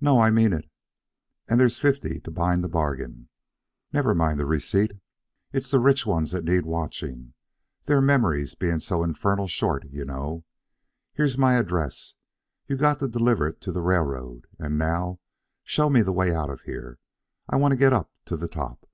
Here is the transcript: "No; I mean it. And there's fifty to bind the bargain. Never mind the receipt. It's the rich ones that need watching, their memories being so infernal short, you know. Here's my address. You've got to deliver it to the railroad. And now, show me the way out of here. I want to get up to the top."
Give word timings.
"No; 0.00 0.18
I 0.20 0.30
mean 0.30 0.52
it. 0.52 0.68
And 1.46 1.60
there's 1.60 1.78
fifty 1.78 2.18
to 2.18 2.32
bind 2.32 2.64
the 2.64 2.68
bargain. 2.68 3.28
Never 3.92 4.12
mind 4.12 4.40
the 4.40 4.44
receipt. 4.44 4.90
It's 5.52 5.70
the 5.70 5.78
rich 5.78 6.04
ones 6.04 6.32
that 6.32 6.42
need 6.42 6.66
watching, 6.66 7.32
their 7.84 8.00
memories 8.00 8.56
being 8.56 8.80
so 8.80 9.04
infernal 9.04 9.46
short, 9.46 9.84
you 9.88 10.04
know. 10.04 10.44
Here's 11.12 11.38
my 11.38 11.54
address. 11.54 12.16
You've 12.66 12.80
got 12.80 12.98
to 12.98 13.06
deliver 13.06 13.46
it 13.46 13.60
to 13.60 13.70
the 13.70 13.82
railroad. 13.82 14.48
And 14.58 14.78
now, 14.78 15.20
show 15.62 15.88
me 15.88 16.02
the 16.02 16.10
way 16.12 16.34
out 16.34 16.50
of 16.50 16.62
here. 16.62 16.98
I 17.48 17.54
want 17.54 17.70
to 17.70 17.78
get 17.78 17.92
up 17.92 18.10
to 18.24 18.36
the 18.36 18.48
top." 18.48 18.90